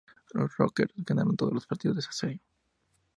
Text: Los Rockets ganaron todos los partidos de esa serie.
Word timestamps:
Los 0.33 0.57
Rockets 0.57 0.95
ganaron 1.05 1.37
todos 1.37 1.53
los 1.53 1.67
partidos 1.67 1.95
de 1.95 1.99
esa 2.01 2.11
serie. 2.11 2.41